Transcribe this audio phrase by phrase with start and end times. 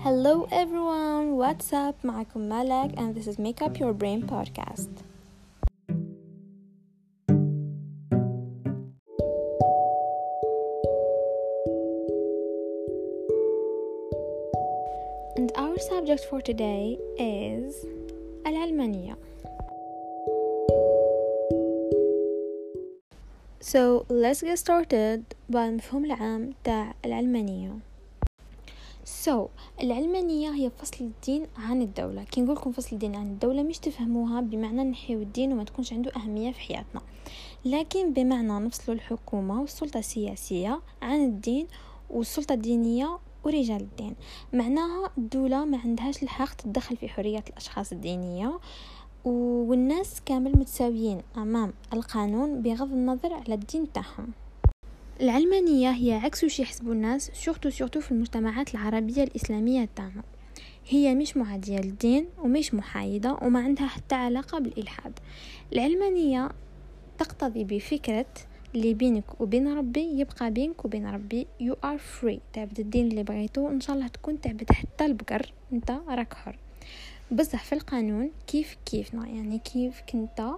[0.00, 2.04] Hello everyone, what's up?
[2.04, 4.88] معكم مالك and this is Make Up Your Brain podcast.
[15.36, 17.86] And our subject for today is
[18.46, 19.16] العلمانية.
[23.60, 27.89] So let's get started بالمفهوم العام تاع العلمانية.
[29.11, 29.49] So
[29.81, 32.23] العلمانية هي فصل الدين عن الدولة.
[32.23, 36.51] كي نقولكم فصل الدين عن الدولة مش تفهموها بمعنى نحيو الدين وما تكونش عنده أهمية
[36.51, 37.01] في حياتنا.
[37.65, 41.67] لكن بمعنى نفصل الحكومة والسلطة السياسية عن الدين
[42.09, 44.15] والسلطة الدينية ورجال الدين.
[44.53, 48.59] معناها الدولة ما عندهاش الحق تتدخل في حرية الأشخاص الدينية
[49.25, 54.31] والناس كامل متساويين أمام القانون بغض النظر على الدين تاعهم.
[55.21, 60.23] العلمانية هي عكس وش يحسبوا الناس شورتو شورتو في المجتمعات العربية الإسلامية تاعنا
[60.89, 65.19] هي مش معادية للدين ومش محايدة وما عندها حتى علاقة بالإلحاد.
[65.73, 66.49] العلمانية
[67.17, 68.25] تقتضي بفكرة
[68.75, 72.39] اللي بينك وبين ربي يبقى بينك وبين ربي you are free.
[72.53, 76.57] تعبد الدين اللي بغيتو إن شاء الله تكون تعبد حتى البقر أنت راك حر.
[77.31, 80.51] بصح في القانون كيف كيفنا؟ يعني كيف كنت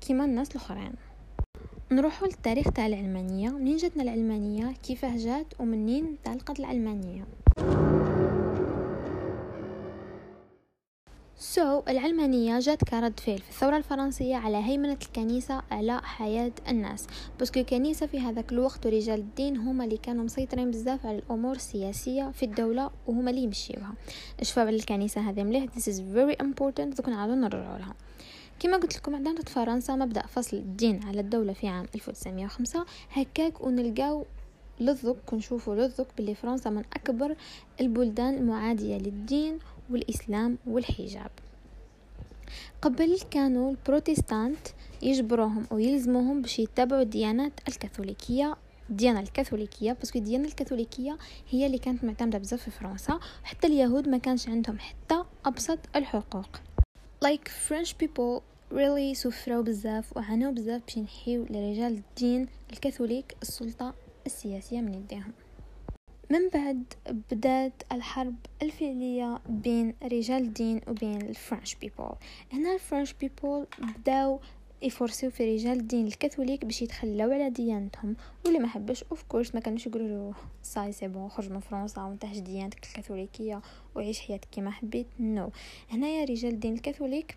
[0.00, 0.92] كيما الناس الأخرين.
[1.92, 7.24] نروحوا للتاريخ تاع العلمانية منين جاتنا العلمانية كيفاه جات؟ ومنين تعلقت العلمانية
[11.38, 17.06] so so, العلمانية جات كرد فعل في الثورة الفرنسية على هيمنة الكنيسة على حياة الناس.
[17.38, 21.56] parce que الكنيسة في هذاك الوقت ورجال الدين هما اللي كانوا مسيطرين بزاف على الأمور
[21.56, 23.94] السياسية في الدولة وهما اللي يمشيوها.
[24.40, 26.96] الشفاء الكنيسة هذه مليح؟ This is very important.
[26.96, 27.94] دوك نعاودو نرجعو لها.
[28.60, 34.24] كما قلت لكم في فرنسا مبدأ فصل الدين على الدولة في عام 1905 هكاك ونلقاو
[34.80, 37.36] للذوق ونشوفوا للذوق باللي فرنسا من أكبر
[37.80, 39.58] البلدان المعادية للدين
[39.90, 41.30] والإسلام والحجاب.
[42.82, 44.66] قبل كانوا البروتستانت
[45.02, 48.56] يجبروهم أو يلزموهم باش يتبعوا الديانات الكاثوليكية.
[48.90, 51.16] الديانة الكاثوليكية باسكو الديانة الكاثوليكية
[51.50, 56.48] هي اللي كانت معتمدة بزاف في فرنسا حتى اليهود ما كانش عندهم حتى أبسط الحقوق.
[57.26, 63.94] Like French people really سفروا بزاف وعانوا بزاف باش ينحيو لرجال الدين الكاثوليك السلطة
[64.26, 65.32] السياسية من يديهم.
[66.30, 66.84] من بعد
[67.30, 72.16] بدات الحرب الفعلية بين رجال الدين وبين ال French people
[72.52, 74.40] هنا ال French people بداو
[74.82, 78.16] يفرسوا في رجال الدين الكاثوليك باش يتخلوا على ديانتهم.
[78.44, 81.50] واللي ما حبش of course ما كانوش يقولوا له ça y est c'est bon خرج
[81.50, 83.60] من فرنسا وانتهج ديانتك الكاثوليكية
[83.94, 85.06] وعيش حياتك كما حبيت.
[85.20, 85.50] نو no.
[85.92, 87.36] هنايا رجال الدين الكاثوليك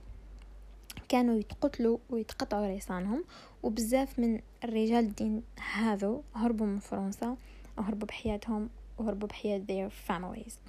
[1.09, 3.23] كانوا يتقتلوا ويتقطعوا ريسانهم
[3.63, 7.38] وبزاف من الرجال الدين هذو هربوا من فرنسا
[7.78, 10.69] وهربوا بحياتهم وهربوا بحياة their families.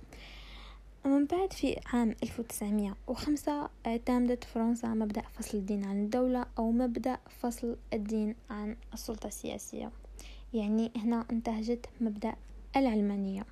[1.05, 7.77] ومن بعد في عام 1905 اعتمدت فرنسا مبدأ فصل الدين عن الدولة أو مبدأ فصل
[7.93, 9.91] الدين عن السلطة السياسية.
[10.55, 12.35] يعني هنا انتهجت مبدأ
[12.77, 13.47] العلمانية.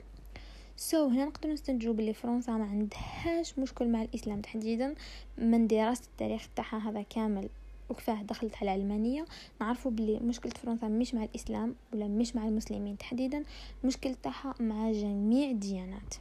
[0.77, 4.95] سو so, هنا نقدر نستنتجو بلي فرنسا ما عندهاش مشكل مع الإسلام تحديدا.
[5.39, 7.49] من دراسة التاريخ تاعها هذا كامل
[7.91, 9.25] وكفاه دخلت على العلمانية.
[9.61, 13.45] نعرفوا بلي مشكلة فرنسا مش مع الإسلام ولا مش مع المسلمين تحديدا.
[13.85, 16.15] مشكلة تاعها مع جميع الديانات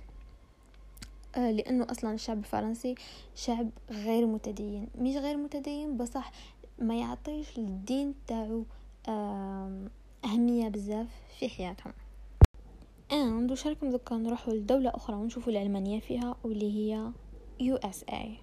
[1.37, 2.95] لأنه أصلا الشعب الفرنسي
[3.35, 4.87] شعب غير متدين.
[4.97, 6.31] مش غير متدين بصح
[6.79, 8.63] ما يعطيش الدين تاعو
[10.25, 11.07] أهمية بزاف
[11.39, 11.93] في حياتهم.
[13.11, 17.11] and وش رايكم دوكا نروحوا لدولة أخرى ونشوفوا العلمانيه فيها واللي هي
[17.61, 18.37] USA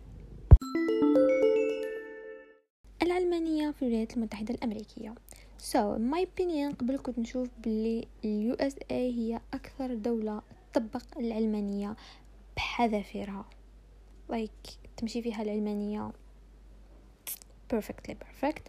[3.03, 5.15] العلمانية في الولايات المتحدة الأمريكية.
[5.72, 11.97] So my opinion قبل كنت نشوف ال USA هي أكثر دولة تطبق العلمانية
[12.56, 13.44] بحذافيرها.
[14.32, 16.12] Like تمشي فيها العلمانية.
[17.75, 18.62] Perfectly perfect.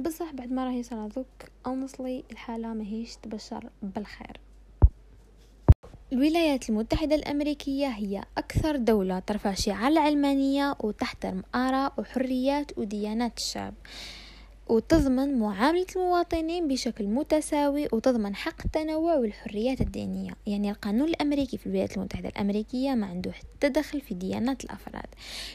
[0.00, 1.26] بصح بعد ما راهي صار ذوك
[1.68, 4.40] honestly الحالة ماهيش تبشر بالخير.
[6.12, 13.74] الولايات المتحدة الأمريكية هي أكثر دولة ترفع شعار العلمانية وتحترم آراء وحريات وديانات الشعب.
[14.68, 20.30] وتضمن معاملة المواطنين بشكل متساوي وتضمن حق التنوع والحريات الدينية.
[20.46, 25.06] يعني القانون الأمريكي في الولايات المتحدة الأمريكية ما عنده حتى دخل في ديانات الأفراد.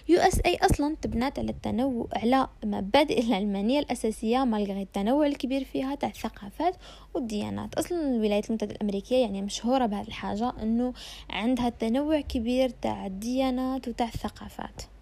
[0.09, 6.75] USA أصلا تبنات على التنوع على مبادئ العلمانية الأساسية malgré التنوع الكبير فيها تاع الثقافات
[7.13, 7.75] والديانات.
[7.75, 10.93] أصلا الولايات المتحدة الأمريكية يعني مشهورة بهذه الحاجة أنه
[11.29, 14.96] عندها تنوع كبير تاع الديانات وتاع الثقافات.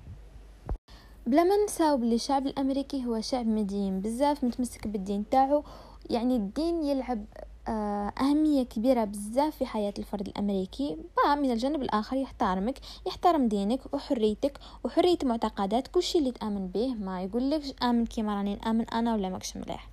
[1.27, 4.01] بلا ما نساو بلي الشعب الأمريكي هو شعب مدين.
[4.01, 5.63] بزاف متمسك بالدين تاعو
[6.09, 7.25] يعني الدين يلعب
[7.67, 10.97] آه، أهمية كبيرة بزاف في حياة الفرد الأمريكي.
[11.17, 16.93] but من الجانب الآخر يحترمك يحترم دينك وحريتك وحرية معتقدات كل شيء اللي تآمن به.
[16.93, 19.89] ما يقولك آمن كيما راني نآمن أنا ولا ماكش مليح.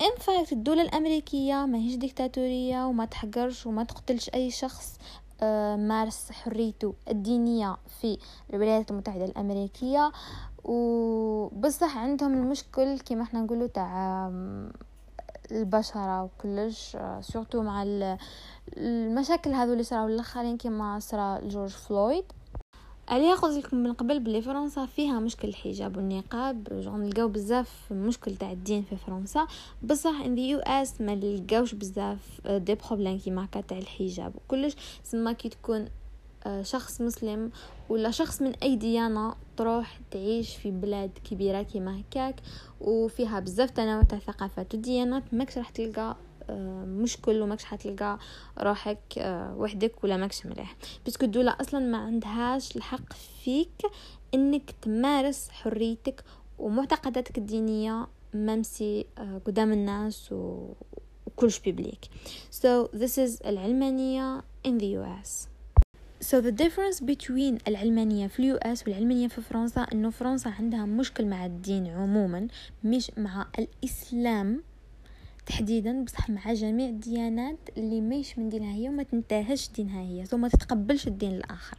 [0.00, 4.98] in fact الدولة الأمريكية ما هيش ديكتاتورية وما تحقرش وما تقتلش أي شخص.
[5.88, 8.18] مارس حريته الدينية في
[8.50, 10.12] الولايات المتحدة الأمريكية.
[10.64, 14.28] وبصح عندهم المشكل كما إحنا نقولوا تاع
[15.52, 17.84] البشرة وكلش surtout مع
[18.76, 22.24] المشاكل هذو اللي صراو الأخرين كما صرا جورج فلويد.
[23.08, 28.52] عليها قلت لكم من قبل بلي فرنسا فيها مشكل الحجاب والنقاب نلقاو بزاف مشكل تاع
[28.52, 29.46] الدين في فرنسا.
[29.82, 34.36] بصح in US ما نلقاوش بزاف des problèmes كيما هكا تاع الحجاب.
[34.36, 35.88] وكلش سما كي تكون
[36.46, 37.50] آه، شخص مسلم
[37.88, 42.40] ولا شخص من أي ديانة تروح تعيش في بلاد كبيرة كيما هكاك.
[42.80, 44.74] وفيها بزاف تنوع تاع ثقافات.
[44.74, 46.16] وديانات ماكش راح تلقى
[46.50, 48.18] آه، مشكل وماكش حتلقى
[48.58, 53.12] روحك آه، وحدك ولا ماكش مليح parce que الدولة أصلا ما عندهاش الحق
[53.44, 53.82] فيك
[54.34, 56.24] إنك تمارس حريتك
[56.58, 59.06] ومعتقداتك الدينية même si
[59.46, 60.72] قدام الناس و...
[61.26, 62.04] وكلش public.
[62.52, 65.48] So this is العلمانية in the US
[66.20, 71.26] So the difference between العلمانية في اليو إس والعلمانية في فرنسا إنه فرنسا عندها مشكل
[71.26, 72.48] مع الدين عموما
[72.84, 74.62] مش مع الإسلام.
[75.46, 80.46] تحديدا بصح مع جميع الديانات اللي مايش من دينها هي وما تنتهش دينها هي ثم
[80.46, 81.78] تتقبلش الدين الآخر.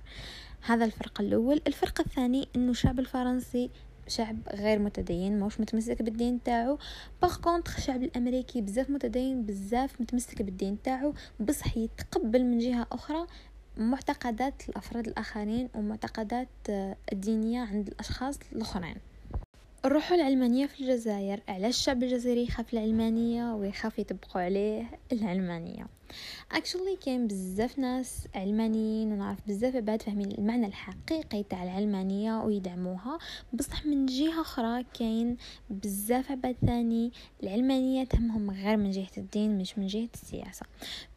[0.62, 1.62] هذا الفرق الأول.
[1.68, 3.70] الفرق الثاني إنه الشعب الفرنسي
[4.08, 6.78] شعب غير متدين موش متمسك بالدين تاعو.
[7.22, 11.14] باغ كونطخ الشعب الأمريكي بزاف متدين بزاف متمسك بالدين تاعو.
[11.40, 13.28] بصح يتقبل من جهة أخرى
[13.78, 16.48] معتقدات الأفراد الآخرين ومعتقدات
[17.14, 18.96] الدينية عند الأشخاص الآخرين.
[19.86, 21.40] الروحوا العلمانية في الجزائر.
[21.48, 25.88] على الشعب الجزائري يخاف العلمانية ويخاف يطبقوا عليه العلمانية
[26.54, 33.18] actually كاين بزاف ناس علمانيين ونعرف بزاف عباد فاهمين المعنى الحقيقي تاع العلمانية ويدعموها.
[33.54, 35.38] بصح من جهة أخرى كاين
[35.70, 37.12] بزاف عباد ثاني
[37.44, 40.66] العلمانية تهمهم غير من جهة الدين مش من جهة السياسة.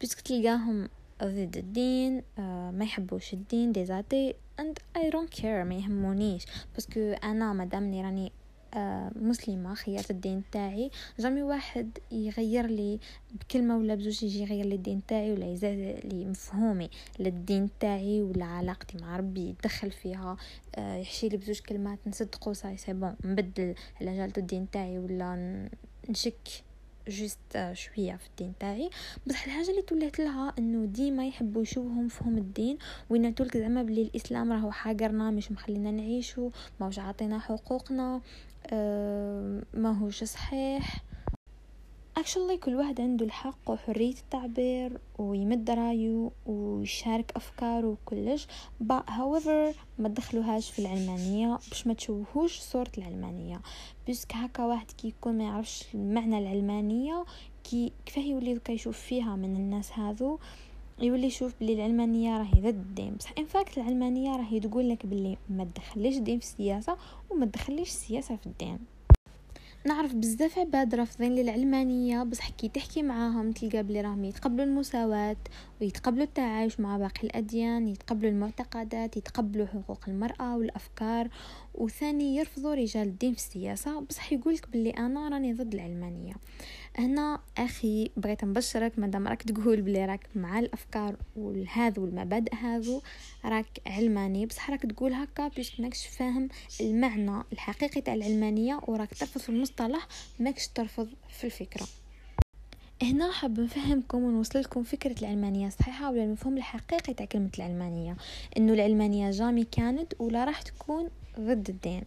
[0.01, 0.89] بيسك تلقاهم
[1.23, 6.45] ضد الدين آه ما يحبوش الدين des athées and I don't care ما يهمونيش.
[6.73, 8.31] parce que أنا مادامني راني
[8.73, 10.91] آه مسلمة خيرت الدين تاعي.
[11.19, 12.99] jamais واحد يغير لي
[13.31, 16.89] بكلمة ولا بزوج يجي يغير لي الدين تاعي ولا يزاد لي مفهومي
[17.19, 20.37] للدين تاعي ولا علاقتي مع ربي يدخل فيها
[20.75, 24.71] آه يحشي لي بزوج كلمات نصدقو ça y est c'est bon نبدل على جالته الدين
[24.71, 25.69] تاعي ولا
[26.09, 26.63] نشك
[27.07, 28.89] جست شوية في الدين تاعي.
[29.27, 32.77] بصح الحاجة اللي توليت لها إنه ديما يحبوا يشوفهم فهم الدين
[33.09, 38.21] وين تولك زعما بلي الإسلام راهو حاقرنا مش مخلينا نعيشو ماهوش عاطينا حقوقنا.
[38.67, 41.03] أه ماهوش صحيح.
[42.19, 48.47] Actually كل واحد عنده الحق وحرية التعبير ويمد رأيه ويشارك أفكاره وكلش.
[48.83, 53.61] But however ما تدخلوهاش في العلمانية باش ما تشوهوش صورة العلمانية.
[54.07, 57.25] puisque هكا واحد كي يكون ما يعرفش معنى العلمانية
[57.63, 60.39] كي كيفاه يولي يشوف فيها من الناس هذو
[61.01, 63.15] يولي يشوف بلي العلمانية راهي ضد الدين.
[63.15, 66.97] بصح in fact العلمانية راهي تقول لك بلي ما تدخليش الدين في السياسة
[67.29, 68.79] وما تدخليش السياسة في الدين.
[69.85, 75.37] نعرف بزاف عباد رافضين للعلمانية بصح كي تحكي معاهم تلقى بلي راهم يتقبلوا المساواة
[75.81, 81.29] ويتقبلوا التعايش مع باقي الأديان يتقبلوا المعتقدات يتقبلوا حقوق المرأة والأفكار.
[81.73, 83.99] وثاني يرفضوا رجال الدين في السياسة.
[83.99, 86.33] بصح يقولك بلي أنا راني ضد العلمانية.
[86.95, 93.01] هنا أخي بغيت نبشرك مادام راك تقول بلي راك مع الأفكار والهذا والمبادئ هذو
[93.45, 94.45] راك علماني.
[94.45, 96.49] بصح راك تقول هكا باش ماكش فاهم
[96.81, 100.07] المعنى الحقيقي تاع العلمانية وراك ترفض في المصطلح
[100.39, 101.87] ماكش ترفض في الفكرة.
[103.03, 108.17] هنا حاب نفهمكم ونوصل لكم فكرة العلمانية الصحيحة ولا المفهوم الحقيقي تاع كلمة العلمانية
[108.57, 112.03] إنه العلمانية jamais كانت ولا راح تكون ضد الدين.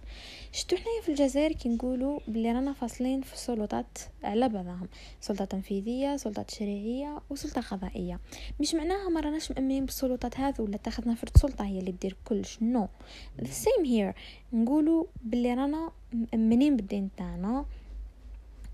[0.52, 4.88] شتو حنايا في الجزائر كي نقولوا بلي رانا فاصلين في السلطات على بعضهم.
[5.20, 8.20] سلطة تنفيذية سلطة تشريعية وسلطة قضائية.
[8.60, 12.58] مش معناها ما راناش مأمنين بالسلطات هذو ولا تاخذنا فرد سلطة هي اللي دير كلش.
[12.62, 12.88] no no.
[13.42, 14.14] the same here.
[14.52, 17.64] نقولوا بلي رانا مأمنين بالدين تاعنا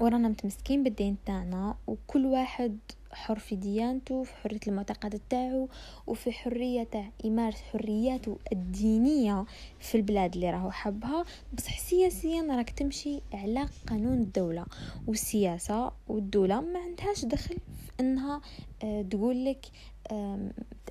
[0.01, 2.79] ورانا متمسكين بالدين تاعنا وكل واحد
[3.13, 5.69] حر في ديانته في حرية المعتقد تاعو
[6.07, 9.45] وفي حرية تاع إمارس حرياته الدينية
[9.81, 11.25] في البلاد اللي راهو حبها.
[11.53, 14.67] بصح سياسيا راك تمشي على قانون الدولة
[15.07, 18.41] والسياسة والدولة ما عندهاش دخل في إنها
[18.85, 19.67] آه، تقول لك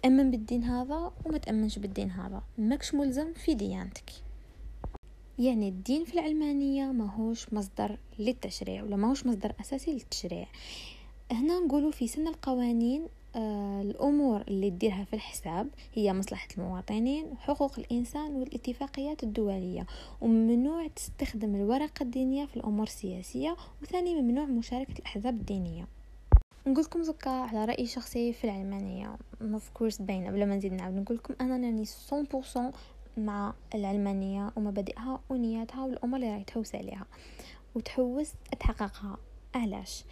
[0.03, 2.41] تأمن بالدين هذا وما تأمنش بالدين هذا.
[2.57, 4.28] ماكش ملزم في ديانتك.
[5.39, 10.47] يعني الدين في العلمانية ماهوش مصدر للتشريع ولا ماهوش مصدر أساسي للتشريع.
[11.31, 17.79] هنا نقولوا في سن القوانين آه الأمور اللي تديرها في الحساب هي مصلحة المواطنين وحقوق
[17.79, 19.85] الإنسان والاتفاقيات الدولية.
[20.21, 25.87] وممنوع تستخدم الورقة الدينية في الأمور السياسية وثاني ممنوع مشاركة الأحزاب الدينية.
[26.67, 30.95] نقول لكم زكا على رأيي الشخصي في العلمانيه اوف كورس باينة بلا ما نزيد نعاود.
[30.95, 32.73] نقول لكم أنا راني 100%
[33.17, 37.05] مع العلمانية ومبادئها ونياتها والأمور اللي راهي تحوس عليها
[37.75, 39.17] وتحوس تحققها.
[39.55, 40.03] علاش؟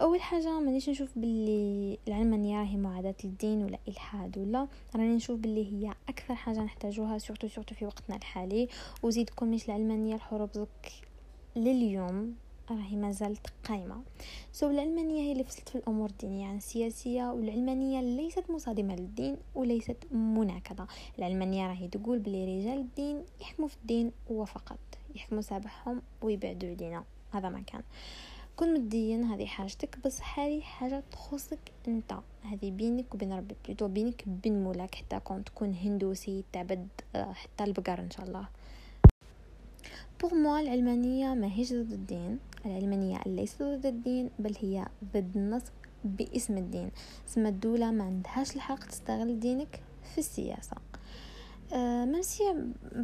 [0.00, 5.72] أول حاجة مانيش نشوف باللي العلمانية راهي معاداة للدين ولا إلحاد ولا راني نشوف باللي
[5.72, 8.68] هي أكثر حاجة نحتاجوها surtout surtout في وقتنا الحالي.
[9.02, 10.92] وزيد كون مش العلمانية الحروب jusque
[11.56, 12.34] لليوم
[12.70, 14.02] راهي ما زالت قائمة
[14.52, 19.36] so so, العلمانية هي اللي فصلت في الأمور الدينية عن السياسية والعلمانية ليست مصادمة للدين
[19.54, 20.86] وليست مناكدة
[21.18, 24.78] العلمانية راهي تقول بلي رجال الدين يحكموا في الدين وفقط
[25.14, 27.04] يحكموا صوالحهم ويبعدوا علينا.
[27.32, 27.82] هذا ما كان.
[28.56, 31.58] كن مدين هذه حاجتك بس هذه حاجة تخصك
[31.88, 32.14] أنت.
[32.42, 37.64] هذه بينك وبين ربي بليتو بينك بين مولاك حتى كون تكون هندوسي تعبد آه، حتى
[37.64, 38.48] البقر إن شاء الله.
[40.20, 42.38] pour moi العلمانية ما هيش ضد الدين.
[42.66, 45.72] العلمانية ليست ضد الدين بل هي ضد النصب
[46.04, 46.90] باسم الدين.
[47.26, 50.76] سما الدولة ما عندهاش الحق تستغل دينك في السياسة.
[51.72, 52.42] أه même si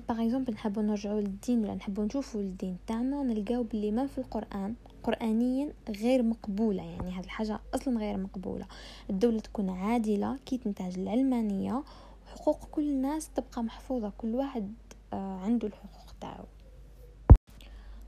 [0.08, 4.74] par exemple نحبو نرجعو للدين ولا نحبو نشوفو الدين تاعنا نلقاو بلي ما في القرآن
[5.02, 6.82] قرانيا غير مقبولة.
[6.82, 8.66] يعني هذه الحاجة أصلا غير مقبولة.
[9.10, 11.82] الدولة تكون عادلة كي تنتهج العلمانية
[12.26, 14.12] حقوق كل الناس تبقى محفوظة.
[14.18, 14.74] كل واحد
[15.12, 16.44] آه عنده الحقوق تاعو.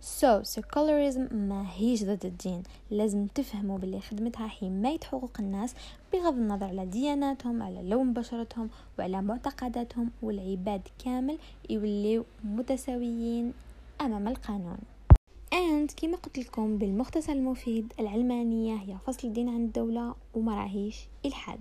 [0.08, 2.62] so so, ما هيش ضد الدين.
[2.90, 5.74] لازم تفهموا باللي خدمتها حماية حقوق الناس
[6.12, 11.38] بغض النظر على دياناتهم على لون بشرتهم وعلى معتقداتهم والعباد كامل
[11.70, 13.52] يوليو متساويين
[14.00, 14.78] أمام القانون.
[15.54, 20.96] And كما قلت لكم بالمختصر المفيد العلمانية هي فصل الدين عن الدولة وما راهيش
[21.26, 21.60] إلحاد.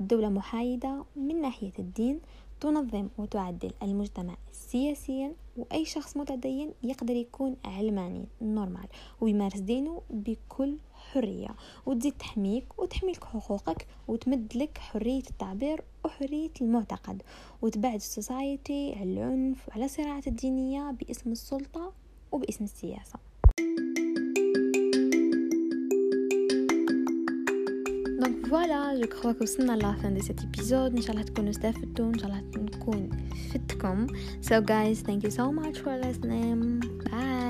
[0.00, 2.20] الدولة محايدة من ناحية الدين
[2.60, 8.86] تنظم وتعدل المجتمع سياسيا وأي شخص متدين يقدر يكون علماني نورمال
[9.20, 11.48] ويمارس دينه بكل حرية.
[11.86, 17.22] وتزيد تحميك وتحميلك حقوقك وتمد لك حرية التعبير وحرية المعتقد.
[17.62, 21.92] وتبعد السوسايتي على العنف وعلى الصراعات الدينية باسم السلطة
[22.32, 23.25] وباسم السياسة.
[28.49, 32.17] فوالا جو كخوا وصلنا لا فان دي سيت ايبيزود ان شاء الله تكونوا استفدتوا ان
[32.17, 33.09] شاء الله نكون
[33.53, 34.07] فدتكم
[34.41, 36.79] so guys thank you so much for listening
[37.11, 37.44] bye